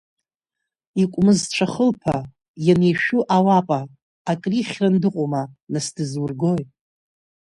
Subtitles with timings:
[1.01, 2.17] Икәмызцәа хылԥа,
[2.65, 3.79] ианишәу аупа,
[4.31, 6.63] акры ихьраны дыҟоума, нас дызургои?